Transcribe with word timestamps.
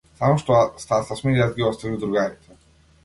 Само 0.19 0.37
што 0.43 0.55
стасавме 0.85 1.35
јас 1.41 1.53
ги 1.59 1.67
оставив 1.71 2.01
другарите. 2.05 2.59